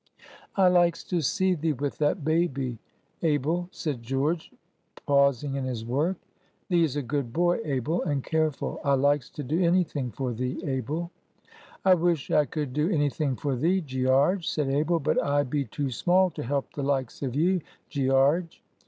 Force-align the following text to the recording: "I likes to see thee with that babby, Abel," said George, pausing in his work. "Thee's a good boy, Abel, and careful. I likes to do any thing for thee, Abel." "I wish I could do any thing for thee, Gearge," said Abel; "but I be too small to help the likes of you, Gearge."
"I 0.55 0.67
likes 0.67 1.03
to 1.03 1.21
see 1.21 1.53
thee 1.53 1.73
with 1.73 1.99
that 1.99 2.25
babby, 2.25 2.79
Abel," 3.21 3.69
said 3.71 4.01
George, 4.01 4.51
pausing 5.05 5.53
in 5.53 5.63
his 5.65 5.85
work. 5.85 6.17
"Thee's 6.69 6.95
a 6.95 7.03
good 7.03 7.31
boy, 7.31 7.59
Abel, 7.63 8.01
and 8.01 8.23
careful. 8.23 8.79
I 8.83 8.95
likes 8.95 9.29
to 9.29 9.43
do 9.43 9.61
any 9.63 9.83
thing 9.83 10.09
for 10.09 10.33
thee, 10.33 10.59
Abel." 10.65 11.11
"I 11.85 11.93
wish 11.93 12.31
I 12.31 12.45
could 12.45 12.73
do 12.73 12.89
any 12.89 13.11
thing 13.11 13.35
for 13.35 13.55
thee, 13.55 13.79
Gearge," 13.79 14.49
said 14.49 14.69
Abel; 14.69 14.99
"but 14.99 15.23
I 15.23 15.43
be 15.43 15.65
too 15.65 15.91
small 15.91 16.31
to 16.31 16.41
help 16.41 16.73
the 16.73 16.81
likes 16.81 17.21
of 17.21 17.35
you, 17.35 17.61
Gearge." 17.91 18.63